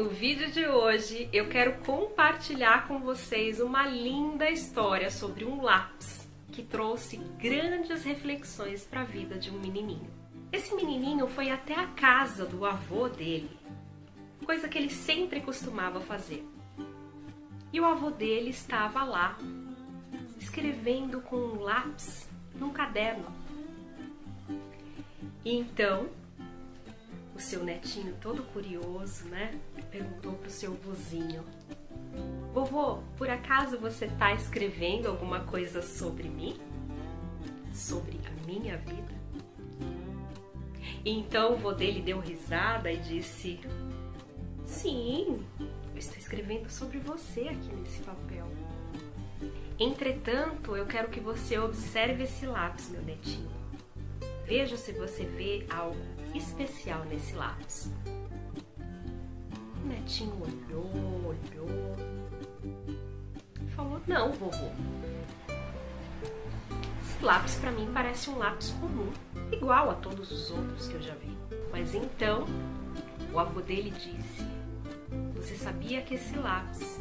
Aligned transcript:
No 0.00 0.08
vídeo 0.08 0.50
de 0.50 0.66
hoje 0.66 1.28
eu 1.30 1.46
quero 1.50 1.74
compartilhar 1.84 2.88
com 2.88 3.00
vocês 3.00 3.60
uma 3.60 3.86
linda 3.86 4.48
história 4.48 5.10
sobre 5.10 5.44
um 5.44 5.60
lápis 5.60 6.26
que 6.50 6.62
trouxe 6.62 7.18
grandes 7.38 8.02
reflexões 8.02 8.82
para 8.82 9.02
a 9.02 9.04
vida 9.04 9.36
de 9.36 9.50
um 9.50 9.60
menininho. 9.60 10.10
Esse 10.50 10.74
menininho 10.74 11.26
foi 11.26 11.50
até 11.50 11.74
a 11.74 11.86
casa 11.88 12.46
do 12.46 12.64
avô 12.64 13.10
dele, 13.10 13.50
coisa 14.46 14.70
que 14.70 14.78
ele 14.78 14.88
sempre 14.88 15.42
costumava 15.42 16.00
fazer. 16.00 16.48
E 17.70 17.78
o 17.78 17.84
avô 17.84 18.08
dele 18.08 18.48
estava 18.48 19.04
lá, 19.04 19.36
escrevendo 20.38 21.20
com 21.20 21.36
um 21.36 21.60
lápis 21.60 22.26
num 22.54 22.72
caderno. 22.72 23.26
E 25.44 25.54
então 25.54 26.08
o 27.40 27.42
seu 27.42 27.64
netinho, 27.64 28.14
todo 28.20 28.42
curioso, 28.52 29.24
né? 29.28 29.58
Perguntou 29.90 30.34
pro 30.34 30.50
seu 30.50 30.74
vozinho: 30.74 31.42
Vovô, 32.52 32.98
por 33.16 33.30
acaso 33.30 33.78
você 33.78 34.06
tá 34.06 34.34
escrevendo 34.34 35.08
alguma 35.08 35.40
coisa 35.40 35.80
sobre 35.80 36.28
mim? 36.28 36.60
Sobre 37.72 38.20
a 38.26 38.46
minha 38.46 38.76
vida? 38.76 39.18
E 41.02 41.10
então 41.10 41.54
o 41.54 41.56
vô 41.56 41.72
dele 41.72 42.02
deu 42.02 42.20
risada 42.20 42.92
e 42.92 42.98
disse: 42.98 43.58
Sim, 44.66 45.42
eu 45.58 45.96
estou 45.96 46.18
escrevendo 46.18 46.68
sobre 46.68 46.98
você 46.98 47.48
aqui 47.48 47.74
nesse 47.74 48.02
papel. 48.02 48.46
Entretanto, 49.78 50.76
eu 50.76 50.84
quero 50.84 51.08
que 51.08 51.20
você 51.20 51.58
observe 51.58 52.24
esse 52.24 52.44
lápis, 52.44 52.90
meu 52.90 53.00
netinho. 53.00 53.59
Veja 54.50 54.76
se 54.76 54.90
você 54.90 55.22
vê 55.26 55.64
algo 55.70 55.96
especial 56.34 57.04
nesse 57.04 57.36
lápis. 57.36 57.88
O 59.80 59.86
netinho 59.86 60.34
olhou, 60.42 60.90
olhou 61.24 61.96
falou: 63.76 64.00
Não, 64.08 64.32
vovô. 64.32 64.72
Esse 67.00 67.24
lápis 67.24 67.54
para 67.60 67.70
mim 67.70 67.88
parece 67.94 68.28
um 68.28 68.38
lápis 68.38 68.70
comum, 68.70 69.12
igual 69.52 69.88
a 69.88 69.94
todos 69.94 70.32
os 70.32 70.50
outros 70.50 70.88
que 70.88 70.94
eu 70.94 71.02
já 71.02 71.14
vi. 71.14 71.38
Mas 71.70 71.94
então 71.94 72.44
o 73.32 73.38
avô 73.38 73.60
dele 73.60 73.90
disse: 73.92 74.44
Você 75.36 75.54
sabia 75.54 76.02
que 76.02 76.16
esse 76.16 76.34
lápis 76.36 77.00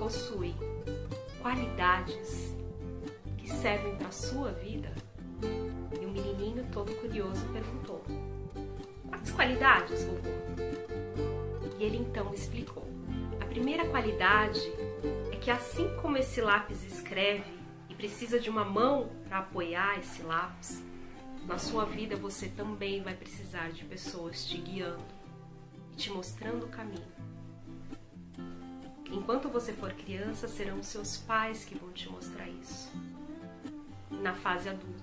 possui 0.00 0.56
qualidades 1.40 2.52
que 3.38 3.48
servem 3.48 3.94
para 3.94 4.10
sua 4.10 4.50
vida? 4.50 5.03
Todo 6.72 6.94
curioso 6.96 7.44
perguntou: 7.52 8.04
Quais 9.08 9.30
qualidades, 9.30 10.04
vovô? 10.04 10.30
E 11.78 11.84
ele 11.84 11.98
então 11.98 12.32
explicou: 12.32 12.86
A 13.40 13.46
primeira 13.46 13.86
qualidade 13.88 14.60
é 15.32 15.36
que, 15.36 15.50
assim 15.50 15.88
como 16.00 16.16
esse 16.16 16.40
lápis 16.40 16.84
escreve 16.84 17.52
e 17.88 17.94
precisa 17.94 18.38
de 18.38 18.50
uma 18.50 18.64
mão 18.64 19.10
para 19.28 19.38
apoiar 19.38 19.98
esse 19.98 20.22
lápis, 20.22 20.82
na 21.46 21.58
sua 21.58 21.84
vida 21.84 22.16
você 22.16 22.48
também 22.48 23.02
vai 23.02 23.14
precisar 23.14 23.70
de 23.70 23.84
pessoas 23.84 24.46
te 24.46 24.56
guiando 24.58 25.04
e 25.92 25.96
te 25.96 26.10
mostrando 26.10 26.64
o 26.64 26.68
caminho. 26.68 27.12
Enquanto 29.10 29.48
você 29.48 29.72
for 29.72 29.92
criança, 29.92 30.48
serão 30.48 30.82
seus 30.82 31.18
pais 31.18 31.64
que 31.64 31.76
vão 31.76 31.92
te 31.92 32.08
mostrar 32.08 32.48
isso. 32.48 32.90
Na 34.10 34.34
fase 34.34 34.68
adulta, 34.68 34.93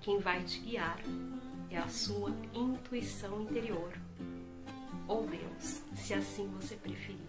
quem 0.00 0.18
vai 0.18 0.42
te 0.42 0.60
guiar 0.60 0.98
é 1.70 1.78
a 1.78 1.88
sua 1.88 2.32
intuição 2.54 3.42
interior, 3.42 3.92
ou 5.08 5.26
Deus, 5.26 5.82
se 5.94 6.14
assim 6.14 6.48
você 6.48 6.76
preferir. 6.76 7.20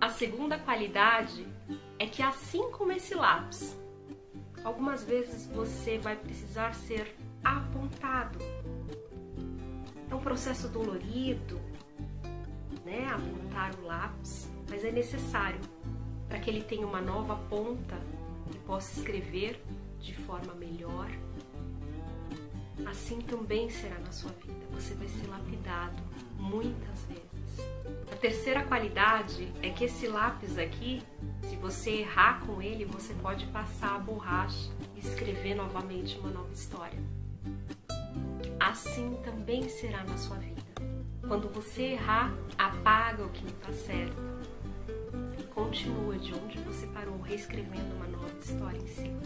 A 0.00 0.10
segunda 0.10 0.58
qualidade 0.58 1.46
é 1.98 2.06
que, 2.06 2.22
assim 2.22 2.70
como 2.70 2.92
esse 2.92 3.14
lápis, 3.14 3.76
algumas 4.62 5.02
vezes 5.02 5.46
você 5.46 5.98
vai 5.98 6.16
precisar 6.16 6.74
ser 6.74 7.16
apontado. 7.42 8.38
É 10.10 10.14
um 10.14 10.20
processo 10.20 10.68
dolorido, 10.68 11.60
né? 12.84 13.08
Apontar 13.08 13.74
o 13.80 13.86
lápis, 13.86 14.48
mas 14.68 14.84
é 14.84 14.92
necessário 14.92 15.60
para 16.28 16.38
que 16.38 16.48
ele 16.48 16.62
tenha 16.62 16.86
uma 16.86 17.00
nova 17.00 17.36
ponta 17.48 17.98
e 18.54 18.58
possa 18.58 18.98
escrever 18.98 19.60
de 19.98 20.14
forma 20.14 20.54
melhor 20.54 21.10
assim 22.88 23.20
também 23.20 23.68
será 23.70 23.98
na 23.98 24.12
sua 24.12 24.32
vida. 24.32 24.66
Você 24.72 24.94
vai 24.94 25.08
ser 25.08 25.26
lapidado 25.28 26.02
muitas 26.38 27.04
vezes. 27.04 27.28
A 28.10 28.16
terceira 28.16 28.62
qualidade 28.64 29.52
é 29.62 29.70
que 29.70 29.84
esse 29.84 30.06
lápis 30.06 30.58
aqui, 30.58 31.02
se 31.42 31.56
você 31.56 31.90
errar 31.90 32.40
com 32.46 32.60
ele, 32.62 32.84
você 32.84 33.14
pode 33.14 33.46
passar 33.46 33.96
a 33.96 33.98
borracha 33.98 34.70
e 34.96 35.00
escrever 35.00 35.54
novamente 35.54 36.18
uma 36.18 36.30
nova 36.30 36.52
história. 36.52 36.98
Assim 38.58 39.18
também 39.22 39.68
será 39.68 40.02
na 40.04 40.16
sua 40.16 40.36
vida. 40.36 40.62
Quando 41.26 41.48
você 41.48 41.82
errar, 41.82 42.32
apaga 42.56 43.24
o 43.24 43.28
que 43.28 43.42
não 43.42 43.50
está 43.50 43.72
certo 43.72 44.16
e 45.38 45.42
continua 45.44 46.16
de 46.18 46.34
onde 46.34 46.58
você 46.60 46.86
parou, 46.88 47.20
reescrevendo 47.20 47.94
uma 47.96 48.06
nova 48.06 48.38
história 48.38 48.78
em 48.78 48.86
cima. 48.88 49.20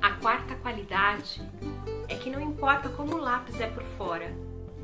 A 0.00 0.10
quarta 0.12 0.54
qualidade 0.56 1.40
que 2.22 2.30
não 2.30 2.40
importa 2.40 2.88
como 2.88 3.16
o 3.16 3.20
lápis 3.20 3.60
é 3.60 3.66
por 3.66 3.82
fora, 3.82 4.32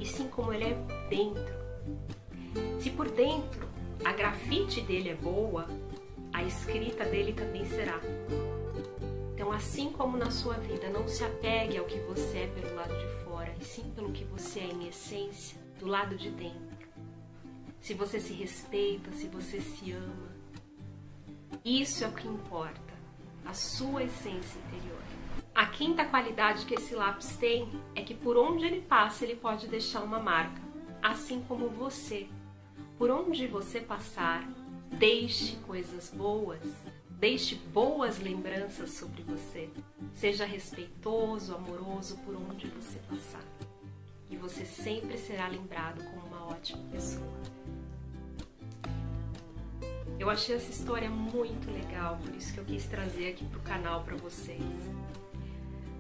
e 0.01 0.05
sim 0.05 0.27
como 0.27 0.53
ele 0.53 0.65
é 0.65 0.75
dentro. 1.09 1.55
Se 2.81 2.91
por 2.91 3.09
dentro 3.09 3.69
a 4.05 4.13
grafite 4.13 4.81
dele 4.81 5.11
é 5.11 5.15
boa, 5.15 5.69
a 6.33 6.43
escrita 6.43 7.05
dele 7.05 7.33
também 7.33 7.65
será. 7.65 8.01
Então, 9.35 9.53
assim 9.53 9.93
como 9.93 10.17
na 10.17 10.33
sua 10.33 10.55
vida, 10.55 10.91
não 10.91 11.07
se 11.07 11.23
apegue 11.23 11.79
ao 11.79 11.85
que 11.85 12.01
você 12.01 12.39
é 12.39 12.47
pelo 12.49 12.75
lado 12.75 12.99
de 12.99 13.25
fora, 13.25 13.55
e 13.61 13.65
sim 13.65 13.85
pelo 13.95 14.11
que 14.11 14.25
você 14.25 14.59
é 14.59 14.67
em 14.67 14.89
essência, 14.89 15.57
do 15.79 15.87
lado 15.87 16.17
de 16.17 16.31
dentro. 16.31 16.89
Se 17.81 17.95
você 17.95 18.19
se 18.19 18.33
respeita, 18.33 19.13
se 19.13 19.29
você 19.29 19.61
se 19.61 19.93
ama, 19.93 20.29
isso 21.65 22.03
é 22.03 22.09
o 22.09 22.13
que 22.13 22.27
importa, 22.27 22.95
a 23.47 23.55
sua 23.55 24.03
essência 24.03 24.59
interior. 24.67 25.08
A 25.59 25.67
quinta 25.67 26.05
qualidade 26.05 26.65
que 26.67 26.75
esse 26.75 26.95
lápis 26.95 27.37
tem 27.37 27.69
é 27.93 28.01
que 28.01 28.15
por 28.15 28.37
onde 28.37 28.65
ele 28.65 28.81
passa, 28.81 29.25
ele 29.25 29.35
pode 29.35 29.67
deixar 29.67 30.05
uma 30.05 30.21
marca, 30.21 30.63
assim 31.03 31.43
como 31.49 31.69
você. 31.69 32.29
Por 32.97 33.11
onde 33.11 33.45
você 33.49 33.81
passar, 33.81 34.49
deixe 34.89 35.57
coisas 35.67 36.15
boas, 36.15 36.63
deixe 37.11 37.57
boas 37.57 38.21
lembranças 38.21 38.93
sobre 38.93 39.25
você. 39.25 39.69
Seja 40.15 40.45
respeitoso, 40.45 41.57
amoroso 41.57 42.19
por 42.19 42.37
onde 42.37 42.69
você 42.69 43.01
passar. 43.11 43.43
E 44.31 44.37
você 44.37 44.65
sempre 44.65 45.19
será 45.19 45.49
lembrado 45.49 46.05
como 46.05 46.25
uma 46.29 46.53
ótima 46.53 46.85
pessoa. 46.93 47.37
Eu 50.21 50.31
achei 50.31 50.55
essa 50.55 50.71
história 50.71 51.11
muito 51.11 51.69
legal, 51.69 52.17
por 52.25 52.33
isso 52.37 52.55
que 52.55 52.61
eu 52.61 52.65
quis 52.65 52.87
trazer 52.87 53.31
aqui 53.31 53.45
pro 53.45 53.59
canal 53.59 54.05
para 54.05 54.15
vocês. 54.15 54.63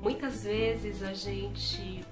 Muitas 0.00 0.44
vezes 0.44 1.02
a 1.02 1.12
gente 1.12 2.04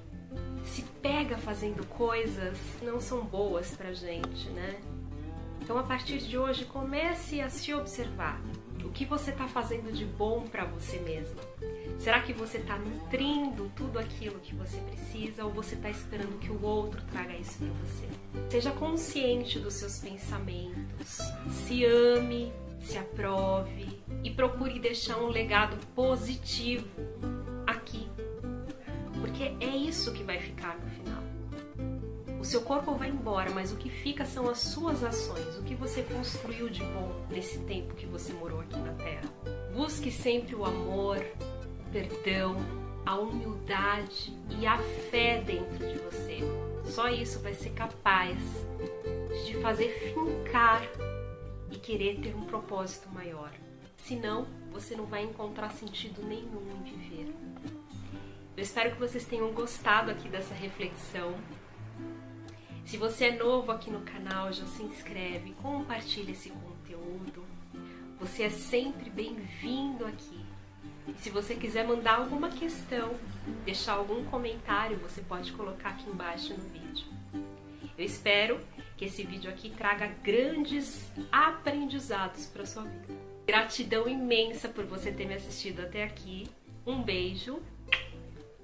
se 0.65 0.83
pega 1.01 1.39
fazendo 1.39 1.87
coisas 1.87 2.59
que 2.79 2.85
não 2.85 3.01
são 3.01 3.25
boas 3.25 3.71
pra 3.77 3.93
gente, 3.93 4.49
né? 4.51 4.81
Então 5.63 5.79
a 5.79 5.83
partir 5.83 6.19
de 6.19 6.37
hoje 6.37 6.65
comece 6.65 7.41
a 7.41 7.49
se 7.49 7.73
observar. 7.73 8.41
O 8.85 8.91
que 8.91 9.05
você 9.05 9.31
está 9.31 9.49
fazendo 9.49 9.93
de 9.93 10.05
bom 10.05 10.43
para 10.43 10.65
você 10.65 10.99
mesmo? 10.99 11.37
Será 11.99 12.21
que 12.23 12.33
você 12.33 12.59
está 12.59 12.79
nutrindo 12.79 13.71
tudo 13.75 13.99
aquilo 13.99 14.39
que 14.39 14.55
você 14.55 14.79
precisa 14.79 15.45
ou 15.45 15.51
você 15.51 15.75
está 15.75 15.91
esperando 15.91 16.39
que 16.39 16.51
o 16.51 16.63
outro 16.65 17.03
traga 17.11 17.35
isso 17.35 17.59
para 17.59 17.69
você? 17.69 18.09
Seja 18.49 18.71
consciente 18.71 19.59
dos 19.59 19.75
seus 19.75 19.99
pensamentos, 19.99 21.19
se 21.51 21.85
ame, 21.85 22.53
se 22.81 22.97
aprove 22.97 24.01
e 24.23 24.31
procure 24.31 24.79
deixar 24.79 25.19
um 25.19 25.29
legado 25.29 25.77
positivo 25.95 26.87
porque 29.37 29.53
é 29.63 29.77
isso 29.77 30.13
que 30.13 30.23
vai 30.23 30.39
ficar 30.39 30.79
no 30.79 30.89
final. 30.89 31.23
O 32.41 32.45
seu 32.45 32.63
corpo 32.63 32.95
vai 32.95 33.11
embora, 33.11 33.51
mas 33.51 33.71
o 33.71 33.77
que 33.77 33.91
fica 33.91 34.25
são 34.25 34.49
as 34.49 34.59
suas 34.59 35.05
ações, 35.05 35.59
o 35.59 35.63
que 35.63 35.75
você 35.75 36.03
construiu 36.03 36.71
de 36.71 36.83
bom 36.83 37.27
nesse 37.29 37.59
tempo 37.61 37.95
que 37.95 38.07
você 38.07 38.33
morou 38.33 38.61
aqui 38.61 38.79
na 38.79 38.95
Terra. 38.95 39.29
Busque 39.75 40.11
sempre 40.11 40.55
o 40.55 40.65
amor, 40.65 41.19
o 41.19 41.93
perdão, 41.93 42.57
a 43.05 43.17
humildade 43.17 44.35
e 44.59 44.67
a 44.67 44.79
fé 45.11 45.43
dentro 45.43 45.87
de 45.87 45.99
você. 45.99 46.39
Só 46.87 47.09
isso 47.09 47.39
vai 47.41 47.53
ser 47.53 47.71
capaz 47.71 48.39
de 49.45 49.55
fazer 49.61 49.91
fincar 50.15 50.83
e 51.71 51.77
querer 51.77 52.21
ter 52.21 52.35
um 52.35 52.45
propósito 52.45 53.11
maior. 53.11 53.53
Senão, 53.99 54.47
você 54.71 54.97
não 54.97 55.05
vai 55.05 55.25
encontrar 55.25 55.73
sentido 55.73 56.23
nenhum 56.23 56.63
em 56.71 56.83
viver. 56.85 57.35
Eu 58.57 58.63
espero 58.63 58.93
que 58.93 58.99
vocês 58.99 59.27
tenham 59.27 59.53
gostado 59.53 60.11
aqui 60.11 60.31
dessa 60.31 60.55
reflexão. 60.55 61.35
Se 62.87 62.97
você 62.97 63.27
é 63.27 63.37
novo 63.37 63.71
aqui 63.71 63.91
no 63.91 64.01
canal, 64.01 64.51
já 64.51 64.65
se 64.65 64.83
inscreve, 64.83 65.53
compartilha 65.61 66.31
esse 66.31 66.49
conteúdo. 66.49 67.45
Você 68.19 68.45
é 68.45 68.49
sempre 68.49 69.11
bem-vindo 69.11 70.07
aqui. 70.07 70.41
E 71.07 71.13
se 71.19 71.29
você 71.29 71.55
quiser 71.55 71.87
mandar 71.87 72.19
alguma 72.21 72.49
questão, 72.49 73.15
deixar 73.67 73.93
algum 73.93 74.25
comentário, 74.25 74.97
você 74.99 75.21
pode 75.21 75.53
colocar 75.53 75.91
aqui 75.91 76.09
embaixo 76.09 76.55
no 76.55 76.65
vídeo. 76.71 77.07
Eu 77.99 78.07
espero 78.07 78.59
que 78.97 79.05
esse 79.05 79.23
vídeo 79.23 79.51
aqui 79.51 79.69
traga 79.69 80.07
grandes 80.23 81.11
aprendizados 81.31 82.47
para 82.47 82.65
sua 82.65 82.85
vida. 82.85 83.15
Gratidão 83.47 84.09
imensa 84.09 84.67
por 84.67 84.87
você 84.87 85.13
ter 85.13 85.27
me 85.27 85.35
assistido 85.35 85.81
até 85.81 86.03
aqui. 86.05 86.49
Um 86.87 87.03
beijo 87.03 87.61